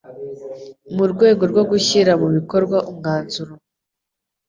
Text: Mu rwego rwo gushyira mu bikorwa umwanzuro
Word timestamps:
Mu 0.95 1.05
rwego 1.11 1.43
rwo 1.51 1.63
gushyira 1.71 2.11
mu 2.21 2.27
bikorwa 2.35 2.77
umwanzuro 2.89 3.53